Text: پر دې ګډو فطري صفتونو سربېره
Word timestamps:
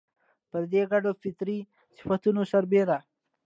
پر 0.49 0.63
دې 0.71 0.81
ګډو 0.91 1.11
فطري 1.21 1.59
صفتونو 1.97 2.41
سربېره 2.51 2.97